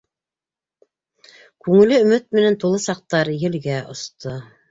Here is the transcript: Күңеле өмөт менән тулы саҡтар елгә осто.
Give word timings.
Күңеле 1.65 2.01
өмөт 2.05 2.25
менән 2.37 2.57
тулы 2.65 2.81
саҡтар 2.87 3.31
елгә 3.45 3.79
осто. 3.97 4.37